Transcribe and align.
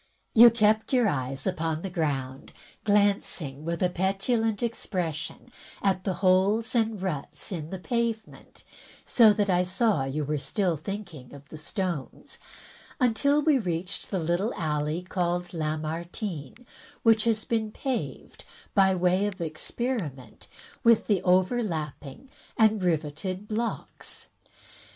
"You 0.33 0.49
kept 0.49 0.93
your 0.93 1.07
eyes 1.07 1.45
upon 1.45 1.83
the 1.83 1.89
ground— 1.91 2.53
glancing, 2.85 3.63
with 3.63 3.83
a 3.83 3.89
petulant 3.91 4.63
expression, 4.63 5.51
at 5.83 6.05
the 6.05 6.15
holes 6.25 6.73
and 6.73 6.99
ruts 6.99 7.51
in 7.51 7.69
the 7.69 7.77
pavement 7.77 8.63
(so 9.05 9.31
that 9.33 9.47
I 9.47 9.61
saw 9.61 10.05
you 10.05 10.25
were 10.25 10.39
still 10.39 10.75
thinking 10.75 11.35
of 11.35 11.47
the 11.49 11.57
stones), 11.59 12.39
until 12.99 13.43
we 13.43 13.59
reached 13.59 14.09
the 14.09 14.17
little 14.17 14.55
alley 14.55 15.03
called 15.03 15.53
Lamartine, 15.53 16.65
which 17.03 17.25
has 17.25 17.45
been 17.45 17.71
paved, 17.71 18.43
by 18.73 18.95
way 18.95 19.27
of 19.27 19.39
experiment 19.39 20.47
with 20.83 21.05
the 21.05 21.21
overlapping 21.21 22.31
and 22.57 22.81
riveted 22.81 23.47
blocks. 23.47 24.29